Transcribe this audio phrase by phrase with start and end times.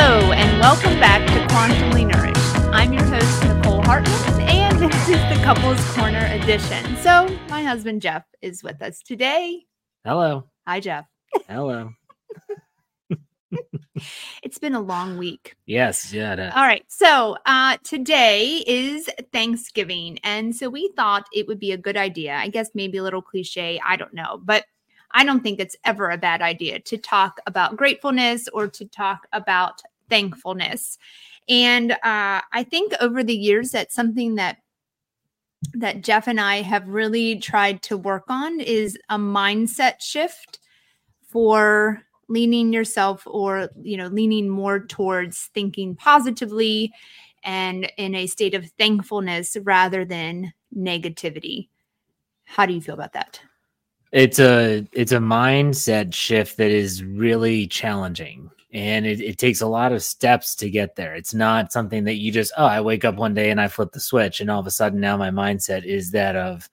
[0.00, 2.72] Hello, and welcome back to Quantumly Nourished.
[2.72, 6.96] I'm your host, Nicole Hartman, and this is the Couples Corner edition.
[6.98, 9.64] So, my husband Jeff is with us today.
[10.04, 10.44] Hello.
[10.68, 11.04] Hi, Jeff.
[11.48, 11.90] Hello.
[14.44, 15.56] It's been a long week.
[15.66, 16.12] Yes.
[16.12, 16.52] Yeah.
[16.54, 16.84] All right.
[16.86, 20.20] So, uh, today is Thanksgiving.
[20.22, 22.36] And so we thought it would be a good idea.
[22.36, 23.80] I guess maybe a little cliche.
[23.84, 24.40] I don't know.
[24.44, 24.64] But
[25.12, 29.26] I don't think it's ever a bad idea to talk about gratefulness or to talk
[29.32, 30.98] about thankfulness.
[31.48, 34.58] And uh, I think over the years, that's something that
[35.74, 40.60] that Jeff and I have really tried to work on is a mindset shift
[41.28, 46.92] for leaning yourself or you know leaning more towards thinking positively
[47.42, 51.68] and in a state of thankfulness rather than negativity
[52.44, 53.40] how do you feel about that
[54.12, 59.66] It's a it's a mindset shift that is really challenging, and it, it takes a
[59.66, 61.14] lot of steps to get there.
[61.14, 63.92] It's not something that you just oh I wake up one day and I flip
[63.92, 66.70] the switch, and all of a sudden now my mindset is that of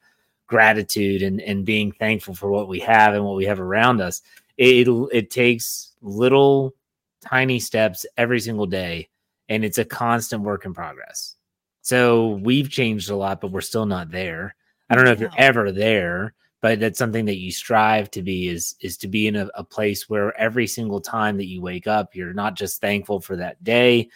[0.48, 4.22] gratitude and and being thankful for what we have and what we have around us.
[4.58, 6.74] It it takes little
[7.20, 9.10] tiny steps every single day,
[9.50, 11.36] and it's a constant work in progress.
[11.82, 14.56] So we've changed a lot, but we're still not there.
[14.90, 16.34] I don't know if you're ever there,
[16.66, 19.64] but that's something that you strive to be is is to be in a, a
[19.64, 23.64] place where every single time that you wake up, you're not just thankful for that
[23.64, 24.10] day,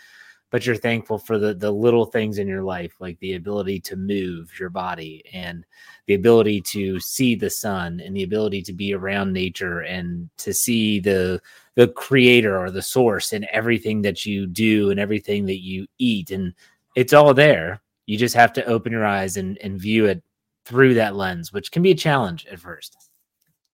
[0.50, 3.96] but you're thankful for the the little things in your life, like the ability to
[3.96, 5.64] move your body and
[6.08, 10.52] the ability to see the sun and the ability to be around nature and to
[10.52, 11.40] see the
[11.76, 16.32] the creator or the source in everything that you do and everything that you eat.
[16.32, 16.56] And
[16.96, 17.80] it's all there.
[18.08, 20.24] You just have to open your eyes and, and view it
[20.70, 22.96] through that lens which can be a challenge at first.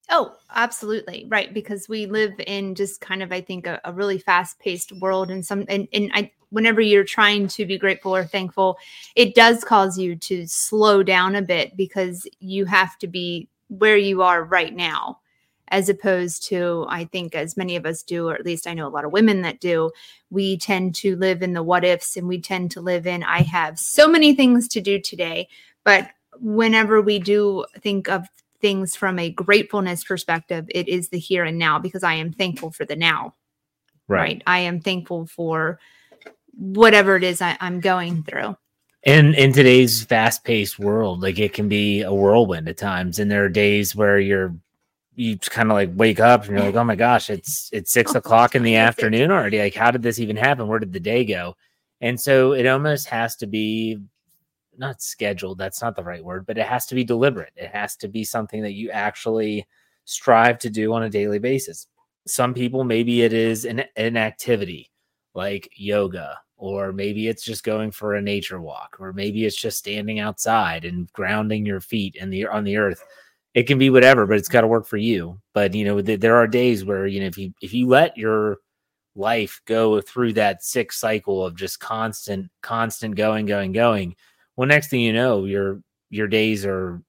[0.09, 4.17] Oh absolutely right because we live in just kind of i think a, a really
[4.17, 8.23] fast paced world and some and, and i whenever you're trying to be grateful or
[8.23, 8.77] thankful
[9.15, 13.97] it does cause you to slow down a bit because you have to be where
[13.97, 15.19] you are right now
[15.69, 18.87] as opposed to i think as many of us do or at least i know
[18.87, 19.91] a lot of women that do
[20.29, 23.41] we tend to live in the what ifs and we tend to live in i
[23.41, 25.47] have so many things to do today
[25.83, 28.27] but whenever we do think of
[28.61, 32.71] things from a gratefulness perspective it is the here and now because i am thankful
[32.71, 33.33] for the now
[34.07, 35.79] right, i am thankful for
[36.53, 38.55] whatever it is I, i'm going through.
[39.03, 43.43] In in today's fast-paced world like it can be a whirlwind at times and there
[43.43, 44.55] are days where you're
[45.15, 48.15] you kind of like wake up and you're like oh my gosh it's it's six
[48.15, 50.67] o'clock in the afternoon already like how did this even happen?
[50.67, 51.55] Where did the day go?
[52.01, 53.99] And so it almost has to be
[54.79, 57.53] not scheduled that's not the right word but it has to be deliberate.
[57.55, 59.67] It has to be something that you actually
[60.05, 61.87] strive to do on a daily basis.
[62.27, 64.91] Some people maybe it is an, an activity
[65.33, 69.77] like yoga or maybe it's just going for a nature walk or maybe it's just
[69.77, 73.03] standing outside and grounding your feet in the on the earth.
[73.53, 75.39] It can be whatever but it's got to work for you.
[75.53, 78.17] But you know th- there are days where you know if you if you let
[78.17, 78.57] your
[79.15, 84.15] life go through that sick cycle of just constant constant going going going
[84.55, 87.01] well next thing you know your your days are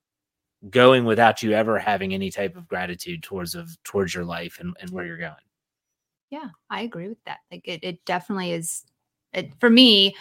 [0.70, 4.74] going without you ever having any type of gratitude towards of towards your life and,
[4.80, 5.34] and where you're going
[6.30, 7.38] Yeah, I agree with that.
[7.50, 8.84] Like it, it definitely is.
[9.32, 10.16] It, for me,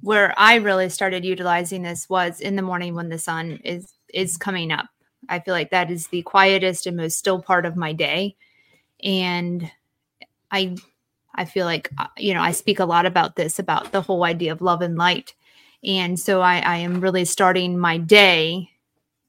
[0.00, 4.36] where I really started utilizing this was in the morning when the sun is is
[4.36, 4.86] coming up.
[5.28, 8.36] I feel like that is the quietest and most still part of my day,
[9.02, 9.70] and
[10.50, 10.76] I
[11.34, 14.24] I feel like uh, you know I speak a lot about this about the whole
[14.24, 15.34] idea of love and light,
[15.84, 18.70] and so I, I am really starting my day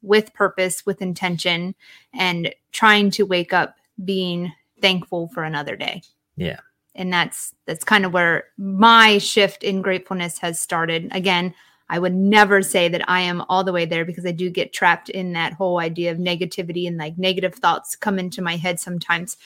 [0.02, 1.76] with purpose, with intention,
[2.14, 4.52] and trying to wake up being
[4.82, 6.02] thankful for another day.
[6.38, 6.60] Yeah.
[6.96, 11.10] and that's that's kind of where my shift in gratefulness has started.
[11.12, 11.54] Again
[11.90, 14.74] i would never say that i am all the way there because i do get
[14.74, 18.80] trapped in that whole idea of negativity and like negative thoughts come into my head
[18.80, 19.38] sometimes.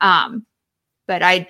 [0.00, 0.46] Um
[1.06, 1.48] but i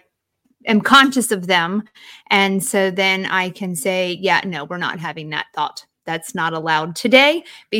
[0.66, 1.84] am conscious of them.
[2.30, 5.86] And so then i can say yeah no we're not having that thought.
[6.04, 7.44] That's not allowed today.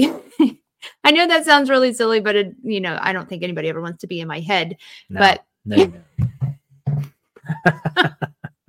[1.05, 3.81] I know that sounds really silly but it, you know i don't think anybody ever
[3.81, 4.77] wants to be in my head
[5.09, 6.05] No, but no, don't.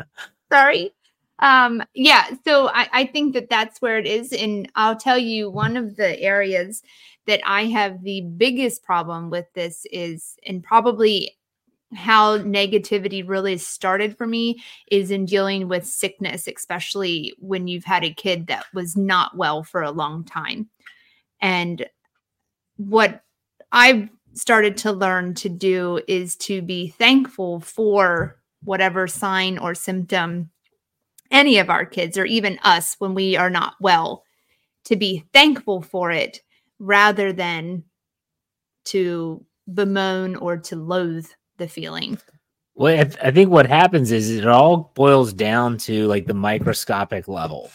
[0.52, 0.92] sorry.
[1.40, 4.32] Um yeah so I, I think that that's where it is.
[4.32, 6.84] And i'll tell you one of the areas
[7.26, 11.36] that i have the biggest problem with this is and probably
[11.96, 14.62] how negativity really started for me
[14.92, 19.64] is in dealing with sickness especially when you've had a kid that was not well
[19.64, 20.70] for a long time.
[21.42, 21.86] And
[22.78, 23.24] what
[23.72, 30.50] i've started to learn to do is to be thankful for whatever sign or symptom
[31.30, 34.24] any of our kids or even us when we are not well
[34.86, 36.42] to be thankful for it
[36.80, 37.84] rather than
[38.86, 41.28] to bemoan or to loathe
[41.58, 42.18] the feeling.
[42.76, 46.34] Well, I, th- I think what happens is it all boils down to like the
[46.34, 47.70] microscopic level.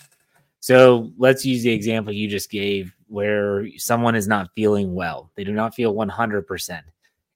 [0.60, 5.30] So let's use the example you just gave where someone is not feeling well.
[5.36, 6.82] They do not feel 100%.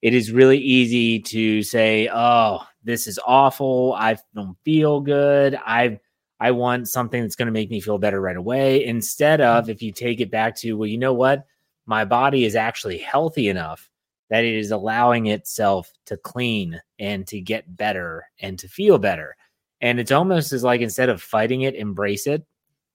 [0.03, 3.95] It is really easy to say, "Oh, this is awful.
[3.97, 5.57] I don't feel good.
[5.65, 6.01] I
[6.41, 9.81] I want something that's going to make me feel better right away." Instead of if
[9.81, 11.47] you take it back to, "Well, you know what?
[11.87, 13.89] My body is actually healthy enough
[14.33, 19.37] that it is allowing itself to clean and to get better and to feel better."
[19.81, 22.45] And it's almost as like instead of fighting it, embrace it.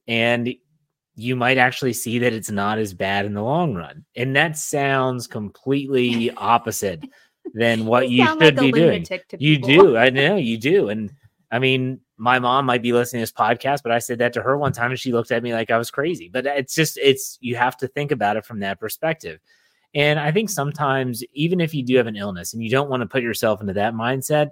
[0.07, 0.53] And
[1.15, 4.05] you might actually see that it's not as bad in the long run.
[4.15, 7.03] And that sounds completely opposite
[7.53, 9.05] than what you, should like be doing.
[9.37, 9.97] You do.
[9.97, 10.89] I know you do.
[10.89, 11.11] And
[11.51, 14.41] I mean, my mom might be listening to this podcast, but I said that to
[14.41, 16.29] her one time and she looked at me like I was crazy.
[16.31, 19.39] But it's just, it's, you have to think about it from that perspective.
[19.97, 23.01] And I think sometimes, even if you do have an illness and you don't want
[23.01, 24.51] to put yourself into that mindset,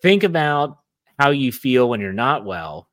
[0.00, 0.78] think about
[1.18, 2.88] how you feel when you're not well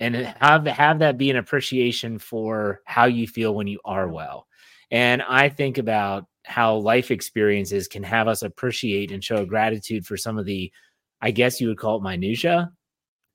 [0.00, 4.48] and have have that be an appreciation for how you feel when you are well.
[4.90, 10.16] And I think about how life experiences can have us appreciate and show gratitude for
[10.16, 10.72] some of the,
[11.20, 12.72] I guess you would call it minutia.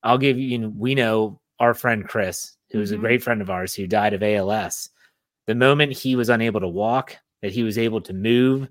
[0.04, 2.96] I'll give you, you know, we know our friend Chris, who is Mhm.
[2.96, 4.90] a great friend of ours who died of ALS.
[5.48, 8.68] The moment he was unable to walk, that he was able to move,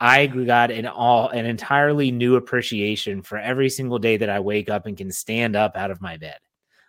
[0.00, 4.68] I got an all an entirely new appreciation for every single day that I wake
[4.68, 6.38] up and can stand up out of my bed.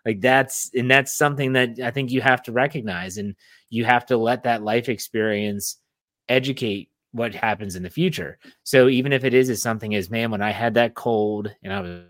[0.06, 3.36] Like that's and that's something that i think you have to recognize and
[3.70, 5.78] you have to let that life experience
[6.30, 8.38] educate what happens in the future.
[8.64, 11.74] So even if it is as something as man when i had that cold and
[11.74, 12.04] i was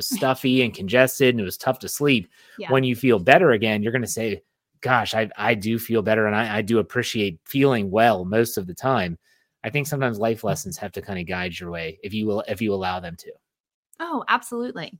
[0.00, 2.70] stuffy and congested and it was tough to sleep Yeah.
[2.70, 4.42] when you feel better again you're going to say
[4.82, 8.66] gosh I, I do feel better and I, I do appreciate feeling well most of
[8.66, 9.18] the time
[9.64, 12.42] i think sometimes life lessons have to kind of guide your way if you will
[12.48, 13.32] if you allow them to
[14.00, 14.98] Oh, absolutely.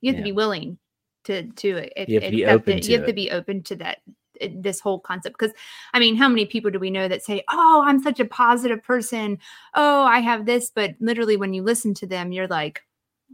[0.00, 0.20] You have Yeah.
[0.20, 0.78] to be willing
[1.24, 2.82] to to a- You have to be open it.
[2.82, 3.98] to you have to be open to that
[4.42, 5.54] uh, this whole concept because
[5.94, 8.82] I mean, how many people do we know that say, "Oh, I'm such a positive
[8.82, 9.38] person.
[9.74, 12.82] Oh, I have this," but literally when you listen to them, you're like,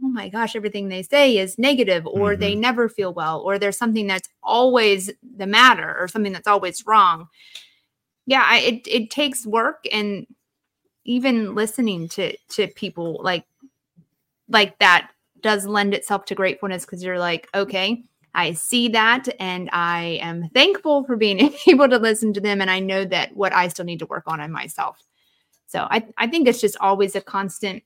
[0.03, 2.61] "Oh my gosh, everything they say is negative or they Mm-hmm.
[2.61, 7.27] never feel well or there's something that's always the matter or something that's always wrong."
[8.25, 10.27] Yeah, I, it it takes work and
[11.05, 13.45] even listening to to people like
[14.49, 15.11] like that
[15.41, 18.03] does lend itself to gratefulness because you're like, okay,
[18.35, 22.61] I see that and I am thankful for being able to listen to them.
[22.61, 25.03] And I know that what I still need to work on in myself.
[25.67, 27.83] So I, I think it's just always a constant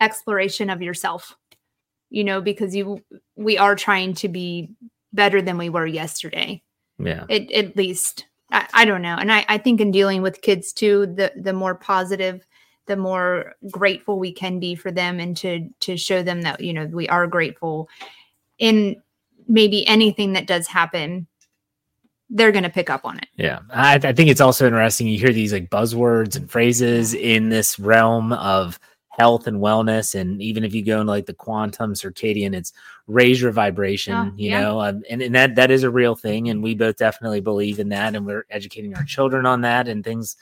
[0.00, 1.36] exploration of yourself,
[2.10, 3.02] you know, because you
[3.36, 4.70] we are trying to be
[5.12, 6.62] better than we were yesterday.
[6.98, 7.24] Yeah.
[7.28, 8.26] It, at least.
[8.50, 9.16] I, I don't know.
[9.18, 12.46] And I, I think in dealing with kids too the the more positive
[12.86, 16.72] the more grateful we can be for them and to to show them that you
[16.72, 17.88] know we are grateful.
[18.58, 19.02] In
[19.48, 21.26] maybe anything that does happen
[22.30, 23.28] they're going to pick up on it.
[23.36, 25.06] Yeah, I, I think it's also interesting.
[25.06, 28.78] You hear these like buzzwords and phrases in this realm of
[29.16, 32.72] health and wellness, and even if you go into like the quantum circadian, it's
[33.06, 34.14] raise your vibration.
[34.14, 34.60] Oh, you yeah.
[34.60, 37.78] know, um, and and that that is a real thing, and we both definitely believe
[37.78, 40.36] in that, and we're educating our children on that and things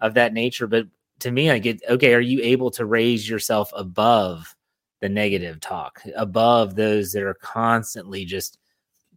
[0.00, 0.66] of that nature.
[0.66, 0.86] But
[1.20, 2.14] to me, I get okay.
[2.14, 4.54] Are you able to raise yourself above
[5.00, 8.58] the negative talk, above those that are constantly just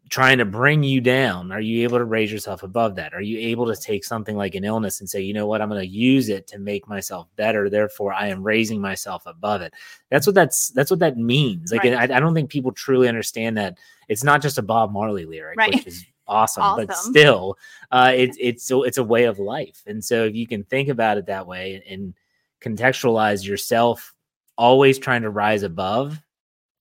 [0.09, 1.51] trying to bring you down?
[1.51, 3.13] Are you able to raise yourself above that?
[3.13, 5.61] Are you able to take something like an illness and say you know what?
[5.61, 7.69] I'm going to use it to make myself better.
[7.69, 9.73] Therefore i am raising myself above it.
[10.09, 11.71] That's what that's that's what that means.
[11.71, 12.11] Like Right.
[12.11, 15.57] I, I don't think people truly understand that it's not just a bob marley lyric
[15.57, 15.75] Right.
[15.75, 17.57] which is awesome, but still
[17.91, 19.83] uh it's it's it's a way of life.
[19.85, 22.13] And so if you can think about it that way and
[22.61, 24.13] contextualize yourself
[24.57, 26.21] always trying to rise above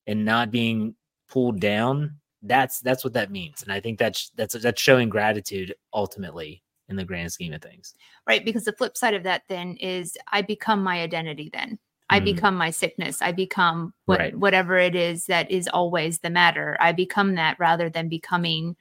[0.06, 0.94] and not being
[1.28, 3.62] pulled down that's that's what that means.
[3.62, 7.94] And i think that's that's that's showing gratitude ultimately in the grand scheme of things.
[8.26, 11.78] Right because the flip side of that then is i become my identity then.
[12.10, 12.24] I Mhm.
[12.24, 13.20] become my sickness.
[13.20, 14.38] I become what, Right.
[14.38, 16.74] whatever it is that is always the matter.
[16.80, 18.76] I become that rather than becoming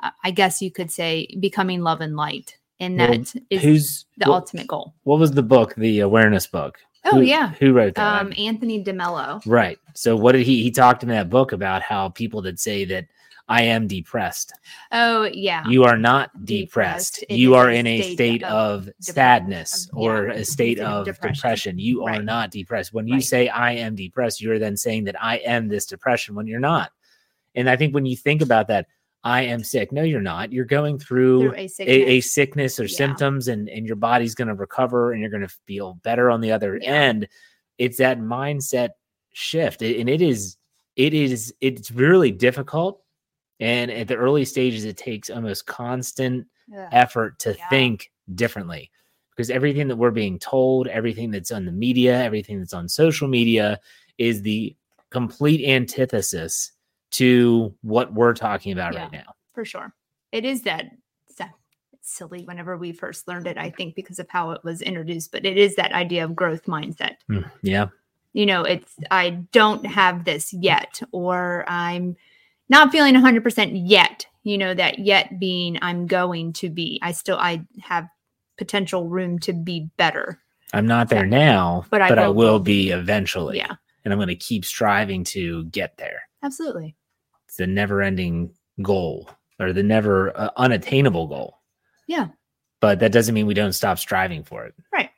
[0.00, 2.58] uh, i guess you could say becoming love and light.
[2.80, 4.94] And Well, that is who's the ultimate goal.
[5.04, 8.82] what was the book the awareness book oh Who- yeah who wrote that um anthony
[8.82, 12.42] de Mello right so what did he he talked in that book about how people
[12.42, 13.06] that say that
[13.46, 14.54] I am depressed.
[14.90, 15.64] Oh yeah.
[15.68, 17.20] You are not depressed.
[17.20, 17.38] Depressed.
[17.38, 20.80] You are a in a state state of of sadness of- or yeah, a state
[20.80, 21.34] of depression.
[21.34, 21.78] depression.
[21.78, 22.94] You are not depressed.
[22.94, 23.22] When you Right.
[23.22, 26.90] say I am depressed, you're then saying that I am this depression when you're not.
[27.54, 28.86] And I think when you think about that,
[29.24, 29.90] I am sick.
[29.90, 30.52] No, you're not.
[30.52, 31.96] You're going through, Through a a, sickness.
[32.08, 32.96] a sickness or Yeah.
[32.96, 36.40] symptoms and, and your body's going to recover and you're going to feel better on
[36.42, 36.92] the other Yeah.
[36.92, 37.28] end.
[37.78, 38.90] It's that mindset
[39.32, 39.82] shift.
[39.82, 40.56] A- And it is,
[40.96, 43.02] it is, it's really difficult.
[43.60, 46.88] And at the early stages, it takes almost constant Ugh.
[46.92, 47.68] effort to Yeah.
[47.70, 48.90] think differently
[49.30, 53.26] because everything that we're being told, everything that's on the media, everything that's on social
[53.26, 53.80] media
[54.18, 54.76] is the
[55.10, 56.72] complete antithesis
[57.14, 59.34] to what we're talking about right now.
[59.52, 59.92] for sure.
[60.32, 60.86] It is that
[62.06, 65.46] silly whenever we first learned it, I think, because of how it was introduced, but
[65.46, 67.14] it is that idea of growth mindset.
[67.30, 67.86] Mm, Yeah.
[68.34, 72.14] You know, it's I don't have this yet, or I'm
[72.68, 74.26] not feeling 100% yet.
[74.42, 76.98] You know, that yet being I'm going to be.
[77.00, 78.08] I still I have
[78.58, 80.40] potential room to be better.
[80.74, 82.86] I'm not there now, But but I I, will will be.
[82.86, 83.56] be eventually.
[83.58, 86.20] Yeah, And I'm going to keep striving to get there.
[86.42, 86.96] absolutely.
[87.56, 89.30] The never ending goal
[89.60, 91.58] or the never uh, unattainable goal.
[92.08, 92.28] Yeah.
[92.80, 94.74] But that doesn't mean we don't stop striving for it.
[94.92, 95.10] Right.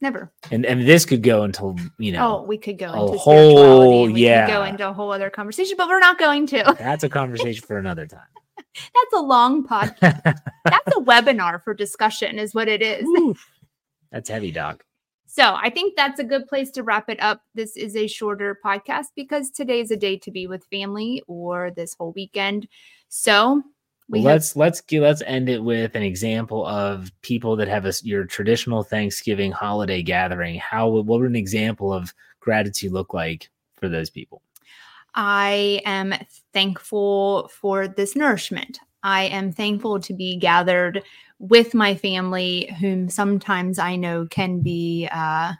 [0.00, 0.32] Never.
[0.50, 3.18] And and this could go until, you know, oh, we could go into a into
[3.18, 4.04] whole- spirituality.
[4.04, 6.74] and we could go into a whole other conversation, but we're not going to.
[6.78, 8.20] that's a conversation for another time.
[8.74, 10.22] That's a long podcast.
[10.64, 13.06] That's a webinar for discussion, is what it is.
[14.12, 14.84] That's heavy, Doc.
[15.36, 17.42] So I think that's a good place to wrap it up.
[17.54, 21.92] This is a shorter podcast because today's a day to be with family or this
[21.92, 22.66] whole weekend.
[23.10, 23.62] So
[24.08, 27.68] we Well, have, let's let's gi- let's end it with an example of people that
[27.68, 30.58] have a your traditional Thanksgiving holiday gathering.
[30.58, 34.40] How would what would an example of gratitude look like for those people?
[35.14, 36.14] I am
[36.54, 38.80] thankful for this nourishment.
[39.02, 41.02] I am thankful to be gathered
[41.38, 45.52] with my family, whom sometimes I know can be uh,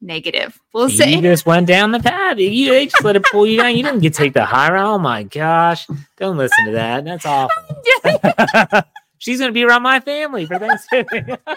[0.00, 0.60] negative.
[0.72, 1.20] We'll You say.
[1.20, 2.38] just went down the path.
[2.38, 3.76] You they just let it pull you down.
[3.76, 4.94] You didn't get to take the high road.
[4.94, 5.86] Oh my gosh!
[6.18, 7.04] Don't listen to that.
[7.04, 7.82] That's awful.
[9.18, 11.38] She's gonna be around my family for Thanksgiving.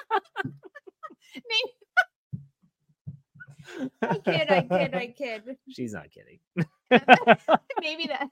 [4.01, 5.57] I kid, I kid, I kid.
[5.69, 6.39] She's not kidding.
[7.81, 8.29] maybe that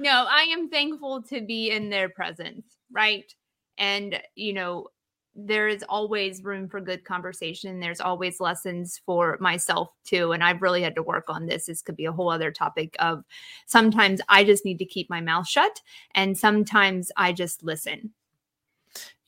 [0.00, 3.34] no i am thankful to be in their presence right
[3.78, 4.88] and you know
[5.36, 10.62] there is always room for good conversation there's always lessons for myself too and i've
[10.62, 13.24] really had to work on this this could be a whole other topic of
[13.66, 15.80] sometimes i just need to keep my mouth shut
[16.14, 18.12] and sometimes i just listen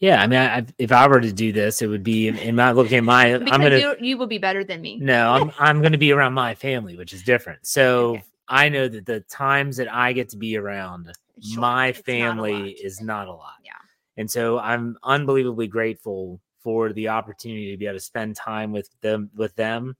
[0.00, 2.72] Yeah, I mean, I, if I were to do this, it would be in, my
[2.72, 3.38] looking at my.
[3.38, 5.98] because I'm gonna you, you will be better than me No, I'm I'm going to
[5.98, 7.64] be around my family, which is different.
[7.64, 8.24] So Okay.
[8.52, 12.04] I know that the times that I get to be around Sure, my it's not
[12.04, 13.54] family is not a lot.
[13.64, 13.72] Yeah.
[14.18, 18.90] And so I'm unbelievably grateful for the opportunity to be able to spend time with
[19.00, 19.96] them with them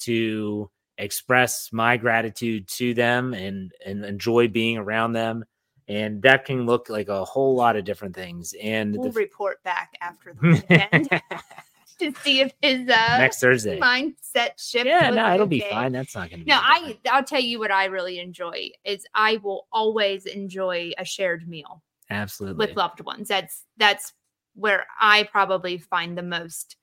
[0.00, 5.44] to express my gratitude to them and and enjoy being around them.
[5.88, 8.54] And that can look like a whole lot of different things.
[8.62, 11.08] And we'll the, report back after the weekend
[11.98, 13.78] to see if his uh next Thursday.
[13.78, 15.92] mindset shift Yeah, no, it'll be fine.
[15.92, 16.50] That's not going to be.
[16.50, 20.92] No, I different- I'll tell you what I really enjoy is I will always enjoy
[20.98, 23.28] a shared meal absolutely with loved ones.
[23.28, 24.12] That's that's
[24.54, 26.76] where I probably find the most.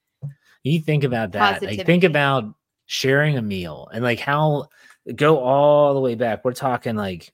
[0.64, 2.54] you think about that like think about
[2.86, 4.68] sharing a meal and like how
[5.16, 7.34] go all the way back we're talking like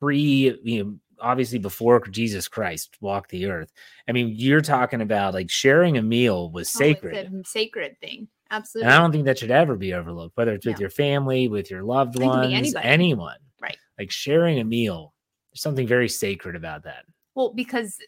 [0.00, 3.72] pre you know obviously before jesus christ walked the earth
[4.08, 8.18] i mean you're talking about like sharing a meal was oh, sacred a sacred thing.
[8.18, 8.92] and Absolutely.
[8.92, 10.80] i don't think that should ever be overlooked whether it's with No.
[10.80, 13.76] your family with your loved It can be ones anyone Right.
[13.98, 15.14] like sharing a meal
[15.52, 17.04] there's something very sacred about that
[17.34, 17.98] well, because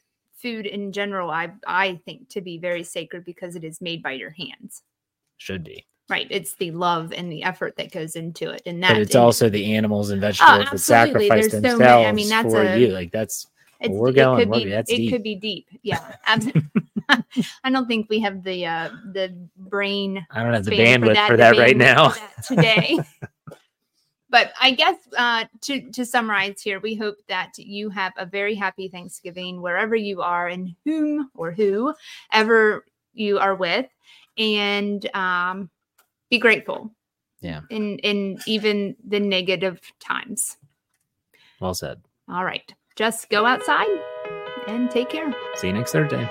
[0.41, 4.13] food in general, I I think to be very sacred because it is made by
[4.13, 4.83] your hands.
[5.39, 6.27] should be Right.
[6.31, 8.63] It's the love and the effort that goes into it.
[8.65, 11.69] And that but it's and also the animals and vegetables that sacrifice There's so many-
[11.69, 13.49] I themselves mean, that's for a- you like that's
[13.81, 15.13] It's, we're it going- could we're- be that's it deep.
[15.13, 15.67] could be deep.
[15.83, 16.63] Yeah, absolutely.
[17.65, 21.33] I don't think we have the uh the brain I don't have the bandwidth for
[21.33, 22.09] to that, right now.
[22.11, 22.99] that today.
[24.31, 28.55] but I guess uh, to to summarize here, we hope that you have a very
[28.55, 31.95] happy Thanksgiving wherever you are and whom or who
[32.33, 32.85] ever
[33.15, 33.87] you are with,
[34.37, 35.71] and um,
[36.37, 36.91] be grateful.
[37.41, 37.61] Yeah.
[37.71, 40.59] In in even the negative times.
[41.61, 42.03] Well said.
[42.29, 43.89] All right, just go outside
[44.67, 45.33] and take care.
[45.57, 46.29] See you next Thursday.